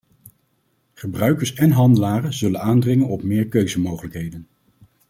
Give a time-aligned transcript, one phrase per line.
[0.93, 4.47] Gebruikers en handelaren zullen aandringen op meer keuzemogelijkheden.